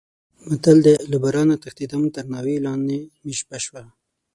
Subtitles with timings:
[0.49, 3.83] متل دی: له بارانه تښتېدم تر ناوې لانې مې شپه شوه.